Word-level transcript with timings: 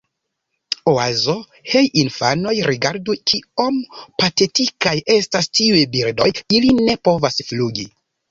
Oazo: 0.91 1.33
"Hej 1.73 1.89
infanoj, 2.03 2.53
rigardu 2.69 3.15
kiom 3.33 3.77
patetikaj 4.23 4.95
estas 5.19 5.51
tiuj 5.61 5.83
birdoj. 5.97 6.31
Ili 6.61 6.73
ne 6.89 6.99
povas 7.09 7.39
flugi." 7.51 7.89